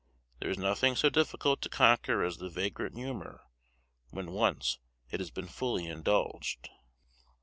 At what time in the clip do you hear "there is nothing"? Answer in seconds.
0.39-0.95